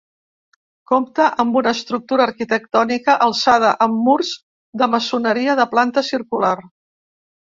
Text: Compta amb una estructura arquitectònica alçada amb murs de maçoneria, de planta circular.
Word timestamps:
Compta 0.91 1.25
amb 1.43 1.59
una 1.61 1.73
estructura 1.79 2.25
arquitectònica 2.29 3.17
alçada 3.27 3.75
amb 3.87 4.01
murs 4.09 4.33
de 4.83 4.89
maçoneria, 4.95 5.59
de 5.61 5.67
planta 5.75 6.05
circular. 6.13 6.57